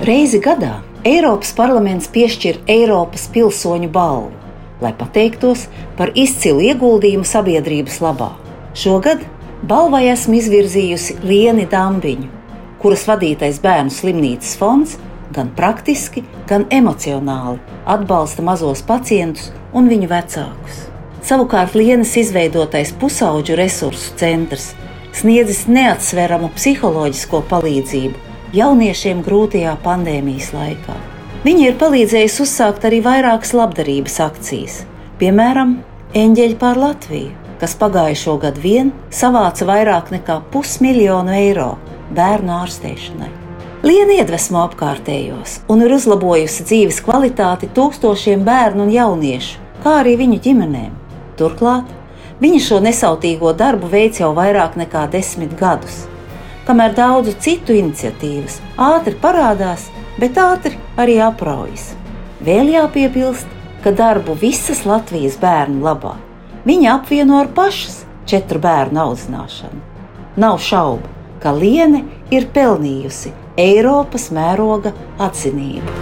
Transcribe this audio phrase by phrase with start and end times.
[0.00, 4.30] Reizi gadā Eiropas parlaments piešķir Eiropas pilsoņu balvu,
[4.80, 5.66] lai pateiktos
[5.98, 8.30] par izcilu ieguldījumu sabiedrības labā.
[8.72, 9.20] Šogad
[9.68, 12.30] balvai esmu izvirzījusi Lieni Dambiņu,
[12.80, 14.96] kuras vadītais bērnu slimnīcas fonds
[15.36, 20.80] gan praktiski, gan emocionāli atbalsta mazos pacientus un viņu vecākus.
[21.28, 24.70] Savukārt Lienas izveidotais pusauģu resursu centrs
[25.12, 30.96] sniedzis neatsveramu psiholoģisko palīdzību jauniešiem grūtajā pandēmijas laikā.
[31.44, 34.82] Viņa ir palīdzējusi uzsākt arī vairākas labdarības akcijas,
[35.20, 35.78] piemēram,
[36.10, 41.76] Eņģeļi pār Latviju, kas pagājušo gadu vien savāca vairāk nekā pusmiljonu eiro
[42.16, 43.30] bērnu ārstēšanai.
[43.86, 50.42] Liena iedvesmo apkārtējos un ir uzlabojusi dzīves kvalitāti tūkstošiem bērnu un jauniešu, kā arī viņu
[50.48, 50.92] ģimenēm.
[51.38, 51.94] Turklāt
[52.42, 56.08] viņa šo nesautīgo darbu veic jau vairāk nekā desmit gadus
[56.68, 59.88] kamēr daudzu citu iniciatīvas ātri parādās,
[60.20, 61.92] bet ātri arī apraujas.
[62.44, 63.46] Vēl jāpiebilst,
[63.84, 66.16] ka darbu visas Latvijas bērnu labā
[66.64, 69.80] viņa apvieno ar pašas četru bērnu audzināšanu.
[70.36, 71.08] Nav šaubu,
[71.42, 76.00] ka Liene ir pelnījusi Eiropas mēroga atzinību.